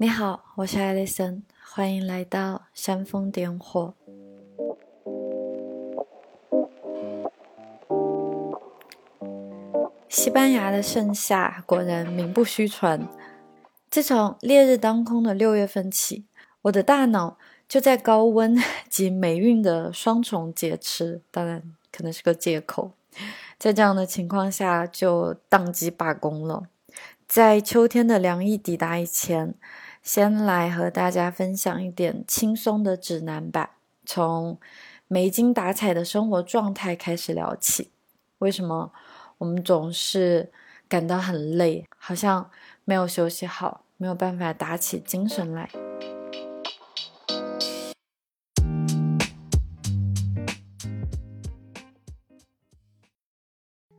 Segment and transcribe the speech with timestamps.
[0.00, 3.94] 你好，我是艾丽森，欢迎来到煽风点火。
[10.08, 13.08] 西班牙的盛夏果然名不虚传。
[13.90, 16.24] 自从烈日当空的六月份起，
[16.62, 17.36] 我的大脑
[17.68, 18.56] 就在高温
[18.88, 22.92] 及霉运的双重劫持，当然可能是个借口。
[23.58, 26.68] 在这样的情况下，就宕机罢工了。
[27.26, 29.56] 在秋天的凉意抵达以前。
[30.02, 34.58] 先来和大家分享一点轻松的指南吧，从
[35.06, 37.90] 没精打采的生活状态开始聊起。
[38.38, 38.92] 为什么
[39.38, 40.50] 我们总是
[40.88, 42.50] 感到很累，好像
[42.84, 45.68] 没有休息好，没有办法打起精神来？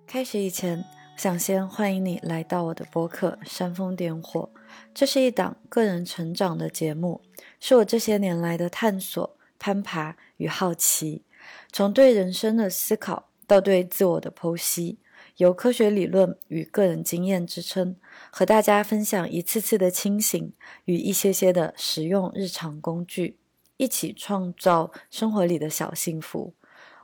[0.07, 0.85] 开始以前。
[1.19, 4.49] 想先欢迎你来到我的播客《煽风点火》，
[4.93, 7.21] 这是一档个人成长的节目，
[7.59, 11.23] 是我这些年来的探索、攀爬与好奇，
[11.71, 14.97] 从对人生的思考到对自我的剖析，
[15.37, 17.95] 由科学理论与个人经验支撑，
[18.29, 20.51] 和大家分享一次次的清醒
[20.85, 23.37] 与一些些的实用日常工具，
[23.77, 26.53] 一起创造生活里的小幸福。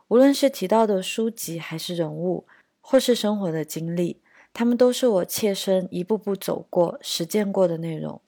[0.10, 2.46] 无论是提到的书籍，还是人物。
[2.88, 4.22] 或是生活的经历，
[4.56, 8.22] 他们都是我切身一步步走过、实践过的内容。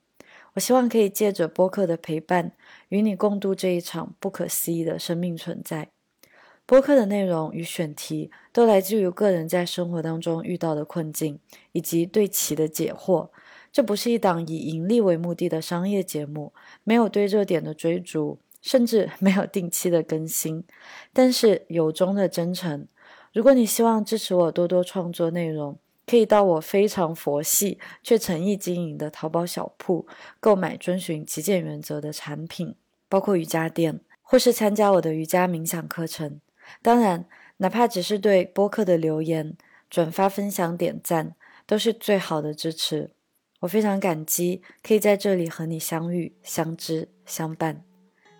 [0.55, 2.51] 我希望可以借着播客的陪伴，
[2.89, 5.87] 与你共度这一场不可思议的生命存在。
[6.65, 11.39] 播客的内容与选题都来自于个人在生活当中遇到的困境，
[11.71, 13.29] 以及对其的解惑。
[13.71, 16.51] 这不是一档以盈利为目的的商业节目，
[16.83, 20.65] 没有对热点的追逐，甚至没有定期的更新，
[21.13, 22.85] 但是由衷的真诚。
[23.31, 30.07] 如果你希望支持我多多创作内容，可以到我非常佛系却诚意经营的淘宝小铺
[30.39, 32.73] 购买遵循极简原则的产品，
[33.09, 36.39] 包括瑜伽垫，或是参加我的瑜伽冥想课程。
[36.81, 37.27] 当然，
[37.57, 39.57] 哪怕只是对播客的留言、
[39.89, 43.11] 转发、分享、点赞，都是最好的支持。
[43.59, 47.83] 我非常感激可以在这里和你相遇、相知、相伴。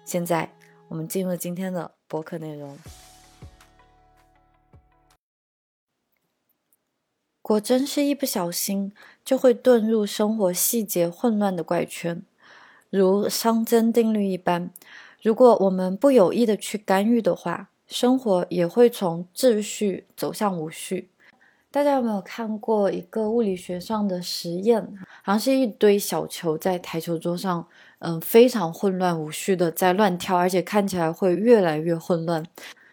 [0.06, 0.54] 现在，
[0.88, 2.78] 我们进入今天的播客内容。
[7.48, 8.92] 果真是一不小心
[9.24, 12.22] 就会遁入生活细节混乱的怪圈，
[12.90, 14.70] 如熵增定律一般。
[15.22, 21.10] 如果我们不有意的去干预的话，生活也会从秩序走向无序。
[21.72, 24.86] 大家有没有看过一个物理学上的实验？
[25.24, 27.66] 好像是一堆小球在台球桌上，
[28.00, 32.46] 嗯，非常混乱无序的在乱跳，而且看起来会越来越混乱。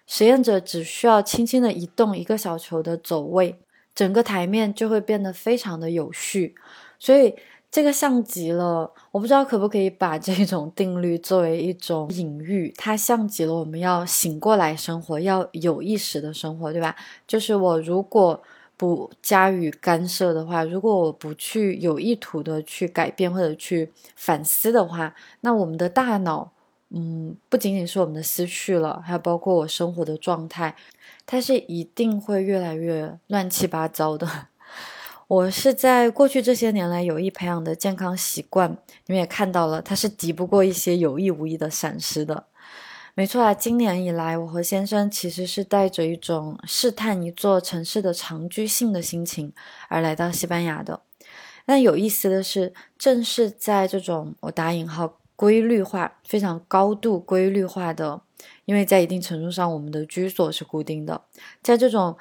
[0.07, 3.59] 实验者只需要轻轻的移动一个小球的走位。
[3.95, 6.55] 整个台面就会变得非常的有序，
[6.99, 7.35] 所以
[7.71, 16.97] 这个像极了，我不知道可不可以把这种 定律作为一种隐喻，它像极了我们要醒过来生活，要有意识的生活，对吧？
[17.27, 18.43] 就是我如果
[18.77, 26.54] 不加以干涉的话，如果我不去有意图的去改变或者去反思的话，那我们的大脑。
[26.97, 30.77] 嗯，不仅仅是我们的思绪了，还有包括我生活的状态，
[31.27, 34.29] 它是一定会越来越乱七八糟的。
[35.27, 38.71] 我是在过去这些年来有意培养的健康习惯，
[39.07, 42.47] 你们也看到了，它是敌不过一些有意无意的闪失的。
[43.15, 49.53] 没错啊，今年以来，我和先生其实是带着一种试探一座城市的长居性的心情
[49.89, 51.01] 而来到西班牙的。
[51.67, 55.19] 但有意思的是，正是在这种我打引号。
[55.37, 58.23] 规律化非常高度规律化的，
[58.65, 61.23] 因为在一定程度上，我们的居所是固定的。
[61.63, 62.17] 在这种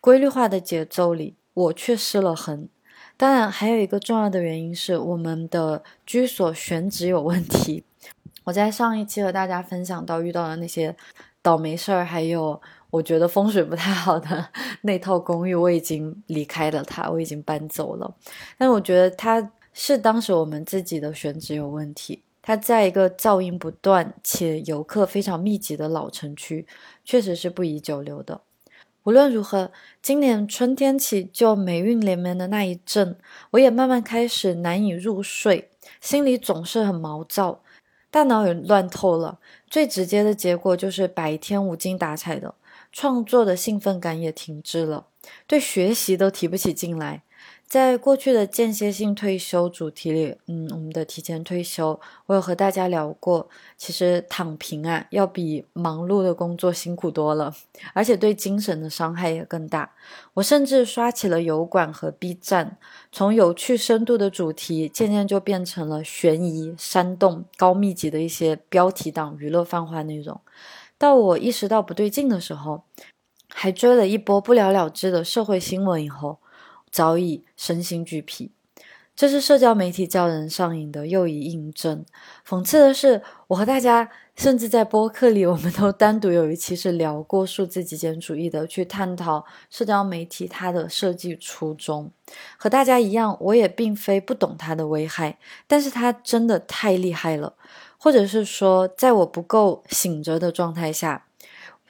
[0.00, 2.68] 规律化的节奏里，我却失了衡。
[3.16, 7.84] 当然，还有一个重要的原因是我们的居所选址有问题。
[8.44, 10.94] 我在上一期和大家分享到遇到的那些
[11.42, 14.50] 倒霉事儿，还有我觉得风水不太好的
[14.82, 18.14] 那套公寓，我已经离开了它，我已经搬走了。
[18.56, 22.22] 但我觉得它是当时我们自己的选址有问题。
[22.48, 26.66] 它在一个噪音不断且游客非常密集的老城区，
[27.04, 28.40] 确实是不宜久留的。
[29.02, 33.18] 无论如何，今年春天起就霉运连绵的那一阵，
[33.50, 35.68] 我也慢慢开始难以入睡，
[36.00, 37.60] 心里总是很毛躁，
[38.10, 39.38] 大脑也乱透了。
[39.68, 42.54] 最直接的结果就是白天无精打采的，
[42.90, 45.08] 创作的兴奋感也停滞了，
[45.46, 47.24] 对学习都提不起劲来。
[47.66, 53.46] 在过去的间歇性退休主题里，嗯，我们的提前退休，我有和大家聊过，
[53.76, 57.54] 其实躺平啊，要比忙碌的工作辛苦多了，
[57.92, 59.92] 而且对精神的伤害也更大。
[60.32, 62.78] 我甚至刷起了油管和 B 站，
[63.12, 70.40] 从有趣深度的主题，渐渐就变成了悬疑、煽动、高密集的一些标题党娱乐泛化内容。
[70.96, 72.84] 到我意识到不对劲的时候，
[73.50, 76.38] 还追了一波不了了之的社会新闻以后。
[76.90, 78.50] 早已身心俱疲，
[79.16, 82.04] 这是社交媒体叫人上瘾的又一印证。
[82.46, 92.10] 讽刺的是，我和大家甚至在播客里，我们都单独有一期是聊过数字极简主义的，去探讨社交媒体它的设计初衷。
[92.56, 97.54] 和大家一样，我也并非不懂它的危害，但是它真的太厉害了，
[97.98, 101.26] 或者是说，在我不够醒着的状态下，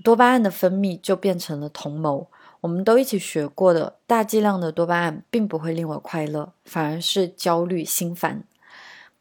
[0.03, 2.29] 多巴胺的分泌就变成了同谋。
[2.60, 8.43] 我们都一起学过的，大剂量的多巴胺并不会令我快乐，反而是焦虑心烦。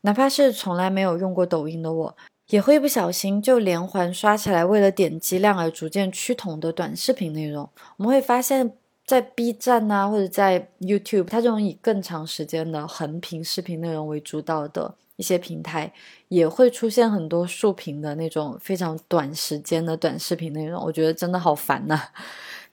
[0.02, 2.18] 哪怕是从来没有用过抖音的我，
[2.50, 7.70] 也会不小心就连环刷起来，为了点击量而逐渐趋同的短视频内容。
[7.98, 8.74] 我们会发现，
[9.06, 15.92] 在 B 站啊，或者在 YouTube，它这种以更长时间的横屏视频内容为主导的一些平台，
[16.30, 20.82] 也会出现很多竖屏的那种非常短时间的短视频内容。
[20.84, 22.02] 我觉得真的好烦呐。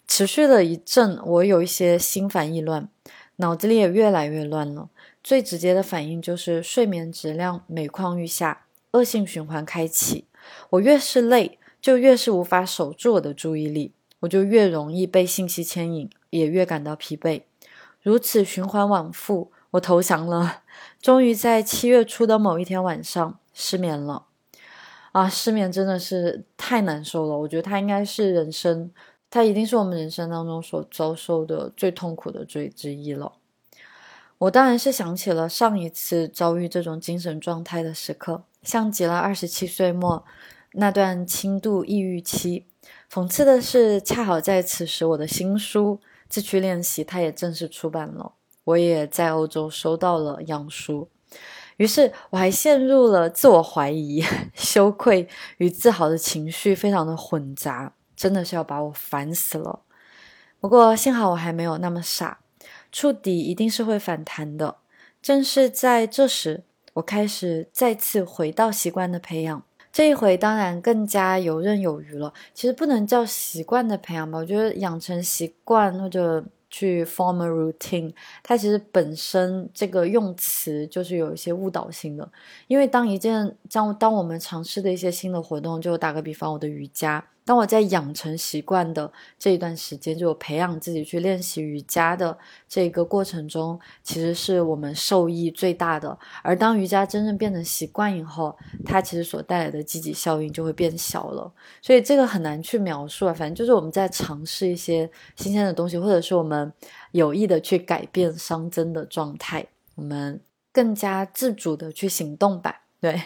[0.07, 2.89] 持续了一阵，我有一些心烦意乱，
[3.37, 4.89] 脑子里也越来越乱了。
[5.23, 10.27] 最直接的反应就是睡眠质量每况愈下，恶性循环开启。
[10.71, 17.43] 我越是累，就越是无法守住我的注意力，我就越容易被信息牵引，也越感到疲惫。
[18.03, 20.63] 如此循环往复，我投降了。
[21.01, 24.27] 终于在七月初的某一天晚上失眠了。
[25.13, 27.39] 啊，失眠真的是太难受了。
[27.39, 28.91] 我觉得它应该是人生。
[29.35, 33.33] 它一定是我们人生当中所遭受的最痛苦的罪之一了。
[34.39, 40.25] 我当然是想起了上一次遭遇这种精神状态的时刻，像极了二十七岁末
[40.75, 42.67] 那段轻度抑郁期。
[43.13, 45.99] 讽刺的是，恰好在此时，我的新书
[46.29, 51.09] 《自驱练习》它也正式出版了，我也在欧洲收到了样书。
[51.79, 54.23] 于是，我还陷入了自我怀疑、
[54.55, 57.95] 羞愧与自豪的情绪，非常的混杂。
[58.17, 59.81] 真的是要把我烦死了。
[60.61, 62.41] 不过幸好我还没有那么傻，
[62.91, 64.77] 触底一定是会反弹的。
[65.21, 66.65] 正是在这时，
[66.95, 69.63] 我开始再次回到习惯的培养。
[69.93, 72.33] 这一回当然更加游刃有余了。
[72.53, 78.13] 其实不能叫习惯的培养吧，我觉得养成习惯或者去 form a routine，
[78.43, 82.29] 它其实本身这个用词就是有一些误导性的。
[82.67, 87.25] 因为当一件当当我们尝试的一些新的活动，就打个比方，我的瑜伽。
[87.47, 92.37] 当我在养成习惯的这一段时间，就培养自己去练习瑜伽的
[92.67, 96.19] 这个过程中，其实是我们受益最大的。
[96.43, 101.53] 而当瑜伽真正变成习惯以后，它其实所带来的积极效应就会变小了。
[101.83, 106.73] 所以这个很难去描述啊，反正就是我们在尝试一些新鲜的东西，或者是我们
[107.13, 110.41] 有意的去改变熵增的状态，我们
[110.73, 112.84] 更加自主的去行动吧。
[113.05, 113.21] 对，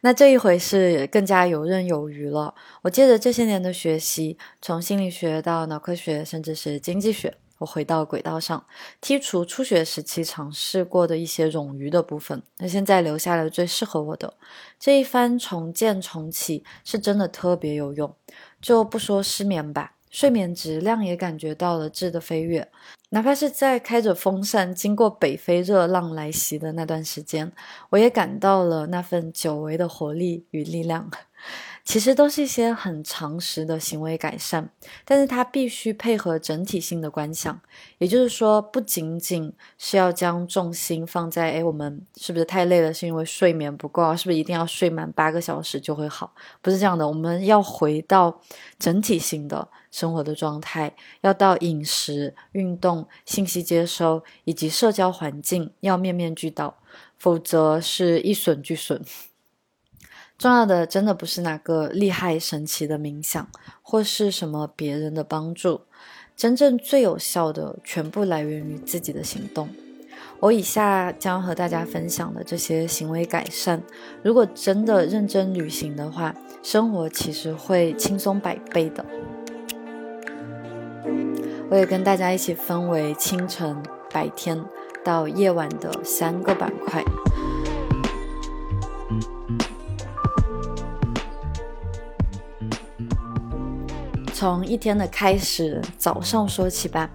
[0.00, 2.52] 那这一回是更加游刃有余了。
[2.82, 8.66] 我借着这些年的学习，从心理学到脑科学，甚至是经济学，我回到轨道上，
[9.00, 14.34] 剔除初学时期尝试过的一些冗余的部分，那现在留下了最适合我的。
[14.80, 18.12] 这一番重建重启是真的特别有用。
[18.60, 19.92] 就不说失眠吧。
[20.10, 22.68] 睡眠质量也感觉到了质的飞跃，
[23.10, 27.52] 哪怕是在开着风扇经过北非热浪来袭的那段时间，
[27.90, 31.10] 我也感到了那份久违的活力与力量。
[31.82, 34.68] 其实都是一些很常识的行为改善，
[35.06, 37.58] 但是它必须配合整体性的观想，
[37.96, 46.34] 也就是说，不仅仅是要将重心放在，哎，我们是不是太累了，是因为睡眠不够，是不是一定要睡满八个小时就会好？
[46.60, 48.38] 不是这样的，我们要回到
[48.78, 56.78] 整体性的生活的状态，要到饮食、运动、信息接收以及社交环境要面面俱到，
[57.18, 59.02] 否则是一损俱损。
[60.38, 63.46] 重要的真的不是哪个厉害神奇的冥想，
[63.82, 65.82] 或是什么别人的帮助，
[66.34, 69.68] 真正最有效的全部来源于自己的行动。
[70.40, 73.82] 我以下将和大家分享的这些行为改善，
[74.22, 79.04] 如果真的认真履行的话，生活其实会轻松百倍的。
[81.70, 83.80] 我也跟大家一起分为清晨、
[84.12, 84.60] 白天
[85.04, 87.04] 到夜晚的三个板块。
[94.34, 97.08] 从一天的开始，早上说起吧。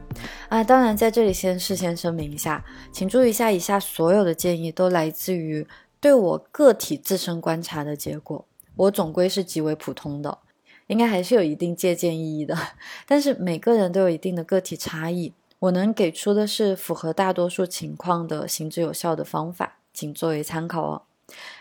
[0.48, 5.68] 啊，当然在这里先事先声明一下，请注意一下，以下所有的建议都来自于
[6.00, 8.46] 对我个体自身观察的结果，
[8.78, 10.38] 我总归是极为普通的，
[10.88, 12.58] 应该还是有一定借鉴意义的。
[13.08, 21.02] 但是每个人都有一定的个体差异，我能给出的是符合大多数情况的行之有效的方法，仅作为参考哦。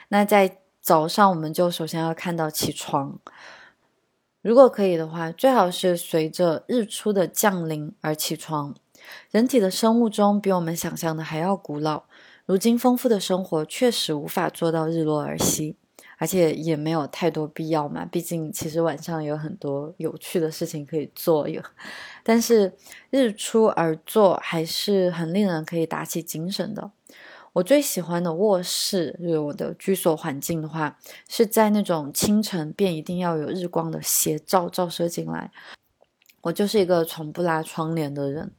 [0.08, 3.18] 那在早上，我们就首先要看到起床。
[4.42, 8.74] 如果可以的话，最好是随着日出的降临而起床。
[9.30, 12.02] 人体的生物钟比我们想象的还要古老，
[12.44, 15.76] 如今丰富的生活确实无法做到日落而息，
[16.18, 18.04] 而且也没有太多必要嘛。
[18.04, 21.62] 毕竟，其实晚上有很多有趣的事情可以做，有。
[22.23, 22.73] 但是
[23.11, 26.90] 日出而作还是很令人可以打起精神的。
[27.54, 35.52] 我最喜欢的卧室，就是我的居所环境的话，是在那种清晨便一定要有日光的斜照照射进来。
[36.42, 38.52] 我就是一个从不拉窗帘的人。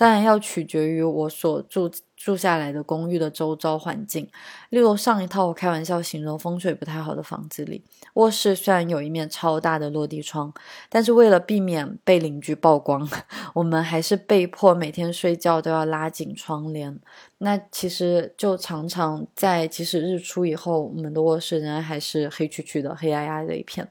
[0.00, 4.26] 当然要取决于我所住住下来的公寓的周遭环境。
[4.70, 10.50] 例如上一套我开玩笑形容风水不太好的房子里，卧室虽然有一面超大的落地窗，
[10.88, 13.06] 但是为了避免被邻居曝光，
[13.52, 16.98] 我们还是被迫每天睡觉都要拉紧窗帘。
[17.36, 23.86] 那其实就常常在即使日出以后，我们的卧室仍然还是黑黢黢的、黑压压的一片。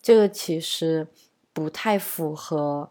[0.00, 1.06] 这个其实
[1.52, 2.90] 不太符合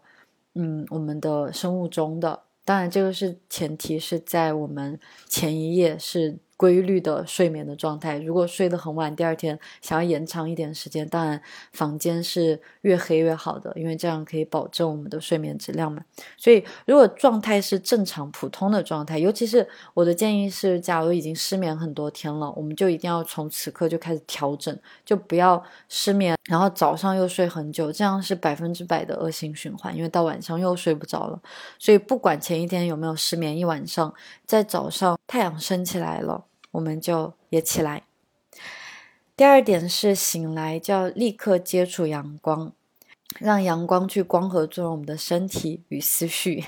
[0.54, 2.42] 嗯我们的生物钟的。
[2.70, 6.38] 当然，这个是前提是在我们前一页是。
[6.60, 11.40] 规律的睡眠的状态，如果睡得很晚，第二天想要延长一点时间，当然
[11.72, 16.04] 房间是越黑越好的，因为这样可以保证我们的睡眠质量嘛。
[16.36, 31.40] 所以如果状态是正常普通的状态，尤其是我的建议是，假如已经失眠很多天了，我们就一定要从此刻就开始调整，就不要失眠，然后早上又睡很久，这样是百分之百的恶性循环，因为到晚上又睡不着了。
[31.78, 34.12] 所以不管前一天有没有失眠一晚上，
[34.44, 36.44] 在早上太阳升起来了。
[36.72, 38.02] 我们就也起来。
[39.36, 42.72] 第二点是醒来就要立刻接触阳光，
[43.38, 46.64] 让阳光去光合作用我们的身体与思绪。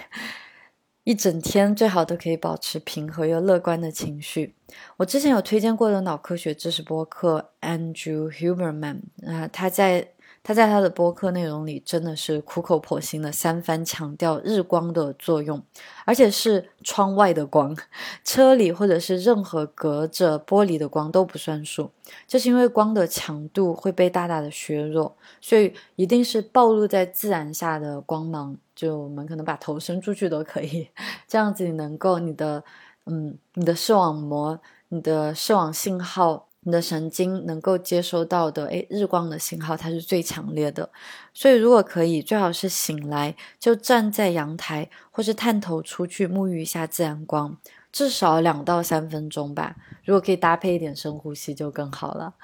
[1.05, 4.55] 一整天最好都可以保持平和又乐观的情绪。
[4.99, 10.09] 我之前有推荐过的脑科学知识播客 Andrew Huberman 啊，他在。
[10.45, 15.63] 他在他的播客内容里真的是苦口婆心的三番强调日光的作用，
[16.05, 17.77] 而且是窗外的光，
[18.25, 21.91] 车里或者是任何隔着玻璃的光都不算数。
[22.27, 30.89] 这是因为光的强度会被大大的削弱，所以一定是暴露在自然下的光芒，就我们可能把头伸出去都可以，
[31.29, 32.65] 这样子你能够你的
[33.07, 36.49] 嗯你的视网膜、你的视网信号。
[36.65, 40.89] 你的神经能够接收到的，诶，日光的信号它是最强烈的，
[41.35, 47.57] 所以如果可以，最好是醒来就站在阳台，或是探头出去沐浴一下自然光，
[47.91, 49.75] 至少两到三分钟吧。
[50.05, 52.35] 如果可以搭配一点深呼吸就更好了。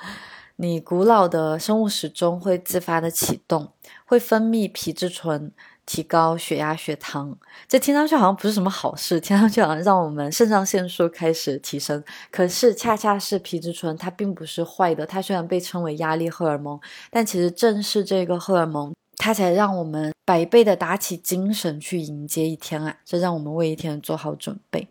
[0.56, 3.72] 你古老的生物时钟会自发的启动，
[4.04, 5.52] 会分泌皮质醇。
[5.88, 7.34] 提高血压、血糖，
[7.66, 12.04] 这听上去好像不是什么好事， 听上去好像让我们肾上腺素开始提升。
[12.30, 15.06] 可是恰恰是皮质醇，它并不是坏的。
[15.06, 16.78] 它虽然被称为压力荷尔蒙，
[17.10, 22.94] 但其实正是这个荷尔蒙，它才让我们百倍的打起精神去迎接一天啊！
[23.06, 24.88] 这让我们为一天做好准备。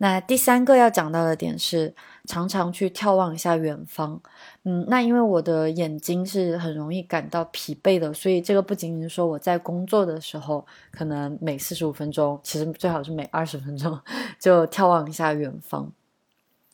[0.00, 1.92] 那第三个要讲到的点是，
[2.24, 4.20] 常常去眺望一下远方。
[4.62, 13.98] 嗯，那因为我的眼睛是很容易感到疲惫的，所以这个不仅仅是说我在工作的时候，可能每四十五分钟，其实最好是每二十分钟
[14.38, 15.92] 就眺望一下远方，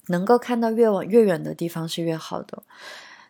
[0.09, 2.63] 能够看到越往越远的地方是越好的。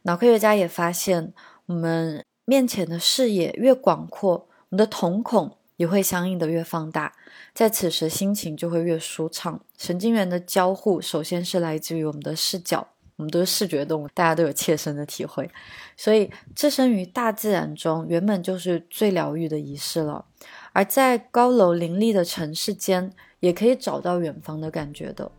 [0.03, 1.33] 脑科学家也发现，
[1.67, 5.57] 我们面前的视野越广阔，我们的瞳孔。
[5.77, 7.13] 也会相应的越放大，
[7.53, 9.61] 在此时心情就会越舒畅。
[9.77, 15.51] 神经元的交互首先是来自于我们的视角，我们都是视觉动物，大家都有切身的体会。
[15.97, 20.25] 所以置身于大自然中，原本就是最疗愈的仪式了。
[20.73, 25.31] 而在高楼林立的城市间，也可以找到远方的感觉的。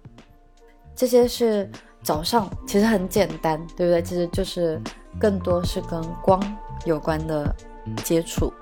[0.96, 1.70] 这些是
[2.02, 4.02] 早上，其实很简单，对不对？
[4.02, 4.82] 其实就是
[5.20, 6.42] 更多是跟光
[6.86, 7.54] 有关的
[8.04, 8.54] 接触。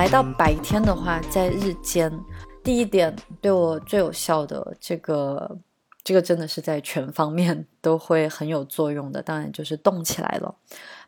[0.00, 2.10] 来到白天的话，在日间，
[2.64, 5.58] 第一点对我最有效的这个，
[6.02, 9.22] 这个真的是在全方面都会很有作用的。
[9.22, 10.54] 当然就是动起来了，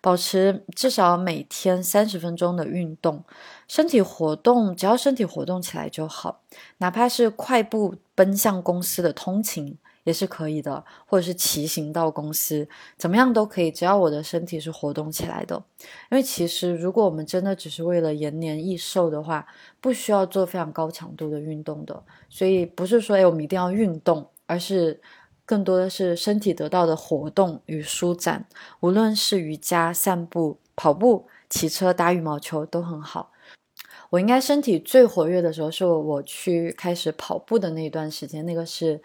[0.02, 3.24] 保持至少每天三十分钟的运动，
[3.66, 6.42] 身体活动，只要身体活动起来就好，
[6.76, 15.62] 哪怕是快步奔向公司的通勤，也是可以的，或者是骑行到公司，怎么样都可以，只要我的身体是活动起来的。
[16.10, 19.46] 因为其实如果我们真的只是为了延年益寿的话，
[19.80, 22.02] 不需要做非常高强度的运动的。
[22.28, 25.00] 所以不是说哎我们一定要运动，而是
[25.44, 28.46] 更多的是身体得到的活动与舒展，
[28.80, 33.30] 无论是瑜伽、散步、跑步、骑车、打羽毛球都很好。
[34.10, 39.00] 我应该身体最活跃的时候是我去开始跑步的那一段时间，那个是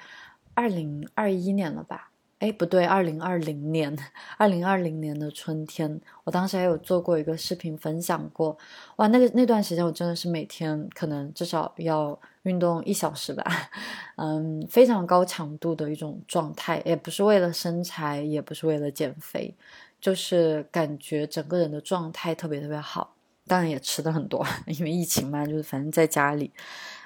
[0.57, 2.09] 二零二一年了吧？
[2.39, 3.95] 哎，不对，二零二零年，
[4.37, 8.57] 二零二零年的春天，我当时还有做过一个视频分享过。
[8.95, 13.43] 哇，那个那段时间我真的是每天可能至少要运动一小时吧，
[14.17, 19.55] 嗯，非常高强度的一种状态，也不是为了身材，也不是为了减肥，
[20.01, 23.13] 就是感觉整个人的状态特别特别好。
[23.47, 26.51] 当然也吃的很多， 因为疫情嘛，就是反正在家里，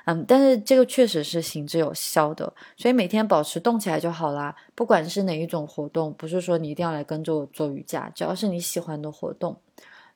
[0.05, 4.55] 嗯，但是这个确实是行之有效的，所以每天保持动起来就好啦。
[4.73, 9.57] 不管是哪一种活动，不是说你一定要来跟着我做瑜伽，只要是你喜欢的活动，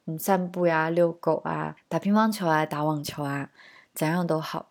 [0.05, 3.49] 嗯，散步呀、遛狗啊、打乒乓球啊、打网球啊，
[3.93, 4.69] 怎样都好。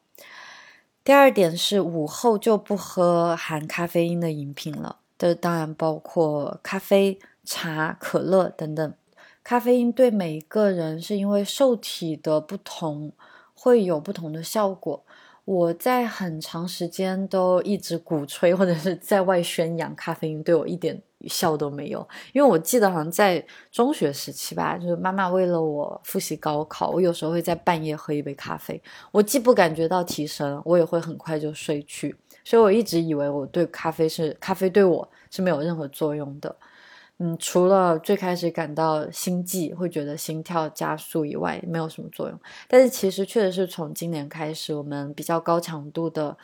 [1.05, 8.95] 第二点是午后就不喝含咖啡因的饮品了，这当然包括咖啡、茶、可乐等等。
[9.43, 13.13] 咖啡因对每一个人是因为受体的不同，
[13.65, 15.03] 会有不同的效果。
[15.47, 23.43] 我在很长时间都一直鼓吹或者是在外宣扬咖啡因对我一点效都没有，因为我记得好像在
[23.73, 28.79] 中学时期吧，就是妈妈为了我复习高考，我有时候会在半夜喝一杯咖啡，
[29.11, 36.55] 我既不感觉到提神，我也会很快就睡去，所以我一直以为我对咖啡是咖啡对我是没有任何作用的。
[37.19, 42.41] 嗯，除了最开始感到心悸，会觉得心跳加速以外，没有什么作用。
[42.69, 46.37] 但是其实确实是从今年开始，我们比较高强度的。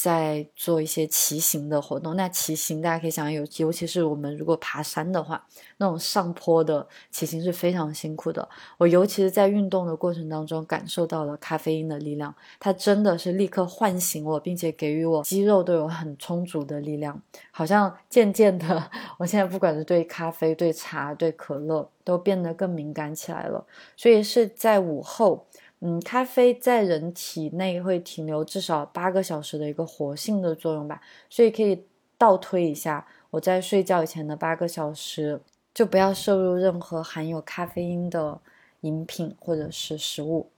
[0.00, 5.44] 在做一些骑行的活动，那骑行大家可以想有，尤其是我们如果爬山的话，
[5.78, 8.48] 那种上坡的骑行是非常辛苦的。
[8.76, 17.20] 我尤其是在运动的过程当中，感受到了咖啡因的力量，它真的是立刻唤醒我，并且给予我肌肉都有很充足的力量。
[17.50, 18.88] 好像渐渐的，
[19.18, 23.66] 我现在不管是对咖啡、对茶、对可乐，都变得更敏感起来了。
[23.96, 25.47] 所以是在午后。
[25.80, 31.84] 嗯，咖啡在人体内会停留至少八个小时的一个活性的作用吧，所以可以
[32.16, 35.40] 倒推一下，我在睡觉以前的八个小时
[35.72, 38.40] 就不要摄入任何含有咖啡因的
[38.80, 40.50] 饮品或者是食物。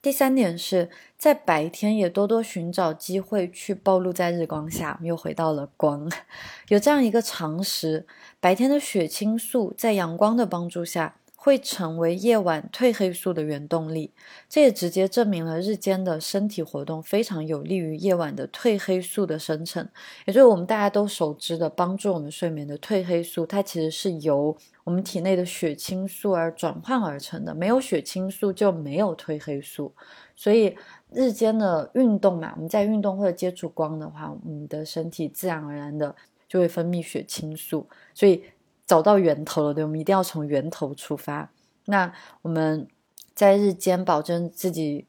[0.00, 6.10] 第三点是在白天也多多寻找机会去暴露在日光下，又回到了光，
[6.68, 8.06] 有这样一个常识：
[8.40, 11.16] 白天的血清素在阳光的帮助下。
[11.44, 14.12] 会成为夜晚褪黑素的原动力，
[14.48, 19.88] 这也直接证明了日间的身体活动非常有利于夜晚的褪黑素的生成，
[20.24, 27.52] 也就是我们大家都熟知的帮助我们睡眠的褪黑素，它其实是由我们体内的血清素而转换而成的。
[27.52, 29.92] 没有血清素就没有褪黑素，
[30.36, 30.76] 所以
[31.10, 36.14] 日间的运动嘛，我们在运动或者接触光的话，我们的身体自然而然的
[36.48, 38.44] 就会分泌血清素，所以。
[38.92, 41.50] 找到源头了，对，我们一定要从源头出发。
[41.86, 42.86] 那我们
[43.34, 45.06] 在日间保证自己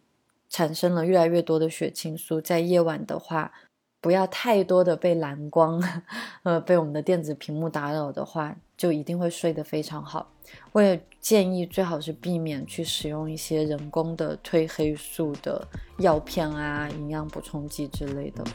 [0.49, 3.51] 产生了越来越多的血清素，在夜晚的话，
[3.99, 5.83] 不要太多的被蓝光，
[6.43, 10.31] 呃，被我们的电子屏幕打扰的话，就一定会睡得非常好。
[10.71, 15.67] 我也建议最好是避免去使用一些人工的褪黑素的
[15.97, 18.45] 药片啊、营养补充剂之类的。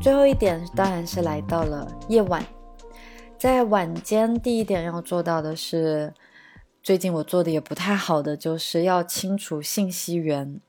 [0.00, 2.44] 最后一点当然是来到了夜晚，
[3.36, 6.14] 在晚间第一点要做到的是，
[6.82, 10.60] 最近我做的也不太好的，就是要清除信息源。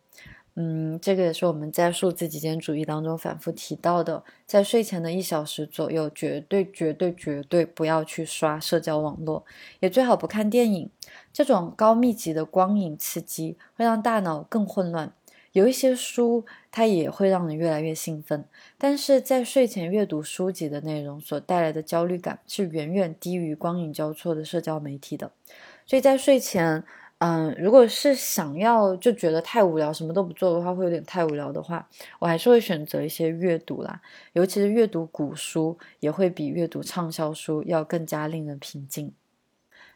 [0.55, 9.45] 嗯，这个也是我们在数字极简主义当中反复提到的，在睡前的一小时左右，绝对绝对绝对不要去刷社交网络，
[9.79, 10.89] 也最好不看电影。
[11.31, 15.13] 这种高密集的光影刺激会让大脑更混乱。
[15.51, 18.45] 有一些书，它也会让人越来越兴奋，
[18.77, 25.31] 但是在睡前阅读书籍的内容所带来的焦虑感是远远低于光影交错的社交媒体的。
[25.85, 26.83] 所以在睡前，
[27.17, 33.99] 嗯，如果是想要就觉得太无聊，什么都不做的话，会有点太无聊的话，我还是会选择一些阅读啦，
[34.33, 39.11] 尤其是阅读古书，也会比阅读畅销书要更加令人平静。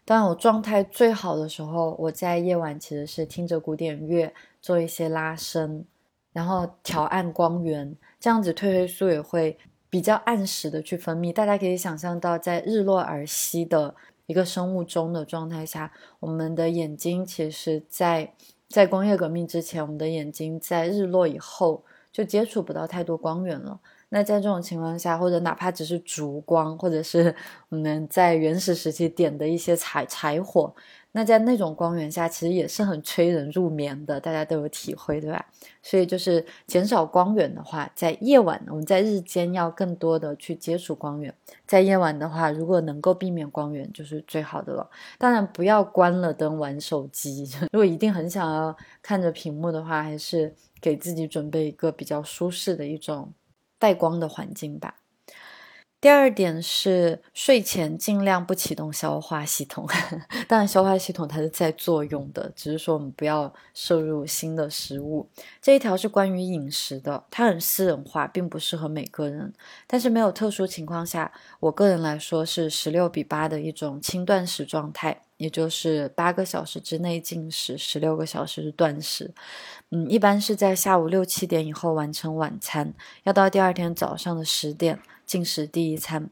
[0.04, 4.34] 当，我状态最好的时候，我在夜晚其实是听着古典乐。
[4.64, 5.86] 做一些拉伸，
[6.32, 9.58] 然后调暗光源，这样子褪黑素也会
[9.90, 11.34] 比较按时的去分泌。
[11.34, 13.94] 大家可以想象到，在日落而息的
[14.26, 18.34] 一个生物钟的状态下，我们的眼睛其实在
[18.70, 23.82] 在工业革命之前，我们的眼睛在日落以后就接触不到太多光源了。
[24.10, 27.36] 那在这种情况下，或者哪怕只是烛光，或者是
[27.70, 30.74] 我们在原始时期点的一些柴柴火，
[31.14, 35.46] 那在那种光源下，其实也是很催人入眠的，大家都有体会，对吧？
[35.82, 41.34] 所以就是减少光源的话，在夜晚，我们在日间要更多的去接触光源，
[41.66, 44.90] 在夜晚的话，如果能够避免光源，就是最好的了。
[45.18, 47.48] 当然，不要关了灯玩手机。
[47.72, 53.32] 如果一定很想要看着屏幕的话，还是给自己准备一个比较舒适的一种。
[53.80, 54.96] 带光的环境吧。
[56.04, 59.88] 第二点是睡前尽量不启动消化系统，
[60.50, 65.30] 当然消化系统它是在作用的，只是说我们不要摄入新的食物。
[65.62, 69.54] 这一条是关于饮食的，它很私人化，并不适合每个人。
[69.88, 79.34] 但是没有特殊情况下，我个人来说是十六比八的一种轻断食状态，也就是八个小时之内进食，十六个小时是断食。
[79.92, 85.00] 嗯，一般是在下午六七点以后完成晚餐，要到第二天早上的十点。
[85.26, 86.30] 进食第一餐，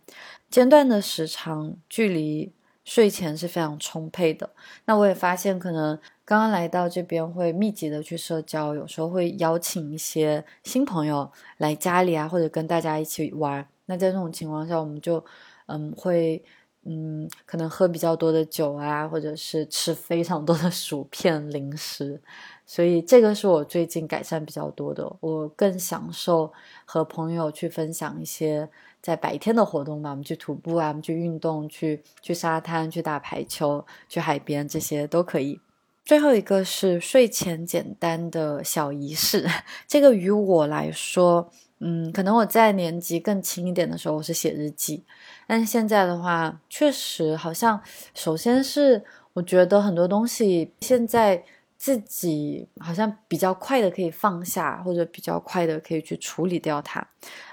[0.49, 2.51] 间断的时长距离
[2.84, 4.49] 睡前是非常充沛的。
[4.86, 13.67] 那我也发现，可能刚刚来到这边会密集的去社交，有时候会邀请一些新朋友来家里啊，或者跟大家一起玩。
[13.86, 15.23] 那在这种情况下，我们就
[15.67, 16.43] 嗯会
[16.84, 22.22] 嗯可能喝比较多的酒啊，或者是吃非常多的薯片零食。
[22.65, 26.52] 所以这个是我最近改善比较多的，我更享受
[26.86, 28.70] 和朋友去分享一些
[29.02, 35.60] 在白天的活动吧，我们去徒步啊，我们去运动，去去沙滩，去打排球，去海边，这些都可以。
[36.06, 39.46] 最后一个是睡前简单的小仪式，
[39.86, 45.04] 这个于我来说，嗯，可能我在年纪更轻一点的时候，我是写日记，
[45.48, 47.82] 但是现在的话，确实好像，
[48.13, 51.44] 首先是我觉得很多东西现在。
[51.82, 57.04] 自己好像比较快的可以放下，或者比较快的可以去处理掉它，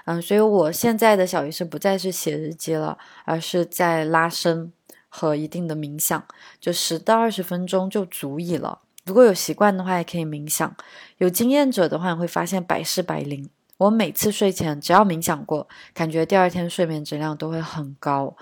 [0.05, 4.71] 嗯，所以我现在的小仪式不再是写日记了，而是在拉伸
[5.07, 6.23] 和一定的冥想，
[6.61, 8.81] 就十到二十分钟就足以了。
[9.03, 10.75] 如果有习惯的话，也可以冥想。
[11.17, 13.49] 有经验者的话，你会发现百试百灵。
[13.79, 18.35] 我每次睡前只要冥想过，感觉第二天睡眠质量都会很高。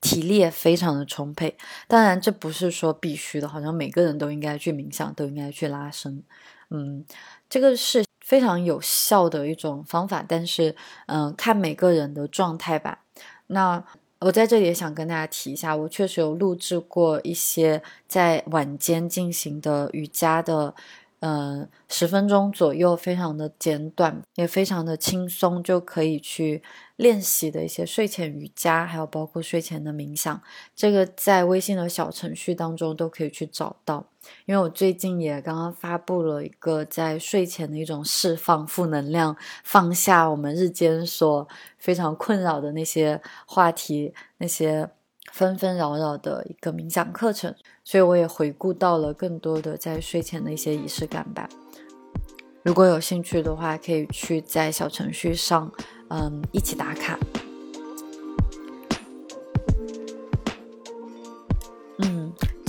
[0.00, 1.54] 体力也非常的充沛，
[1.86, 6.22] 当然这不是说必须的，好像每个人都应该去冥想，都应该去拉伸，
[6.70, 7.04] 嗯，
[7.50, 10.74] 这个是非常有效的一种方法，但是
[11.04, 13.00] 嗯，看每个人的状态吧。
[13.48, 13.84] 那
[14.20, 20.74] 我在这里也想跟大家提一下，我确实有录制过一些在晚间进行的瑜伽的。
[21.20, 26.62] 嗯，十分钟左右，非常的简短，也非常的轻松，就可以去
[26.96, 30.42] 练习的一些睡前瑜伽，还有包括睡前的冥想，
[30.74, 34.06] 这个在微信的小程序当中都可以去找到。
[34.46, 44.88] 因为我最近也刚刚发布了一个在睡前的一种释放负能量，放下我们日间所非常困扰的那些话题，那些。
[45.32, 51.48] 纷纷扰扰的一个冥想课程，所以我也回顾到了更多的在睡前的一些仪式感吧。
[52.62, 55.72] 如果有兴趣的话，可以去在小程序上，
[56.08, 57.18] 嗯，一起打卡。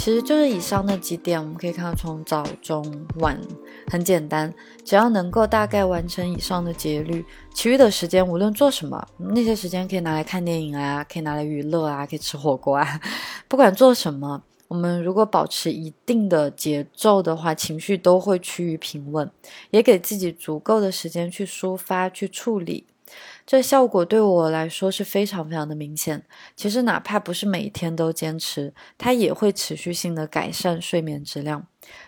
[0.04, 2.84] 其实就是以上那几点，我们可以看到从早中
[3.20, 3.40] 晚。
[3.86, 4.52] 很简单，
[4.84, 13.00] 只要能够大概完成以上的节律，其余的时间无论做什么，那些时间可以拿来看电影啊，可以拿来娱乐啊， 可以吃火锅啊，
[13.48, 19.30] 不管做什么，我们如果保持一定的节奏的话，情绪都会趋于平稳，
[19.70, 22.88] 也给自己足够的时间去抒发、去处理。
[23.46, 26.24] 这效果对我来说是非常非常的明显。
[26.56, 31.66] 其实哪怕不是每天都坚持，它也会持续性的改善睡眠质量。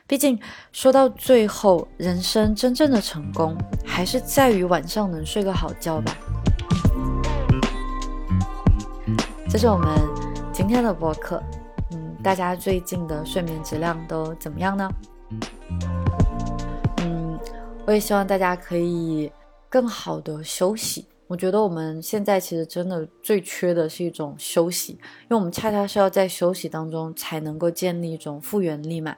[0.07, 0.39] 毕竟
[0.71, 6.15] 说到最后，人生真正的成功还是在于晚上能睡个好觉吧。
[9.49, 9.89] 这是我们
[10.51, 11.43] 今天的播客。
[11.91, 14.89] 嗯，大家最近的睡眠质量都怎么样呢？
[17.01, 17.37] 嗯，
[17.85, 19.31] 我也希望大家可以
[19.73, 21.07] 更好的休息。
[21.25, 29.15] 我觉得我们现在其实真的最缺的是一种休息，因为我们恰恰是要在休息当中才能够建立一种复原力嘛。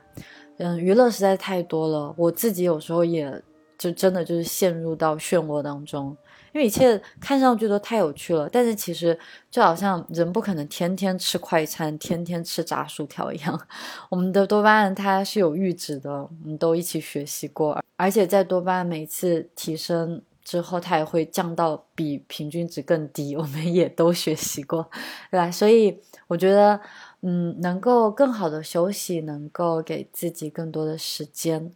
[0.59, 3.43] 嗯，娱乐实在太多了，我自己有时候也
[3.77, 6.15] 就真的就是陷入到漩涡当中，
[6.53, 9.19] 因为一切看上去都太有趣了，但是其实
[9.51, 13.59] 就好像人不可能天天吃快餐，天天吃炸薯条一样。
[14.09, 20.21] 我们的多巴胺它是有阈值的，我们都一起学习过，而且在多巴胺每次提升。
[20.45, 24.89] 之后它也会降到比平均值更低，我们也都学习过，
[25.31, 25.51] 对吧？
[25.51, 26.79] 所以我觉得，
[27.21, 31.73] 嗯，能够更好的休息，能够给自己更多的时间，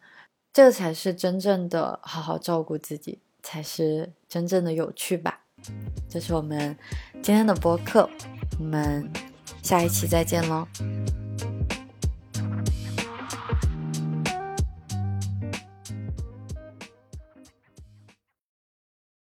[0.54, 5.42] 这才是真正的好好照顾自己，才是真正的有趣吧。
[6.08, 6.78] 这是我们
[7.24, 8.08] 今天的播客，
[8.60, 9.12] 我们
[9.64, 10.68] 下一期再见喽。